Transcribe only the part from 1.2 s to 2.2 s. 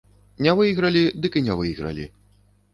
дык і не выйгралі.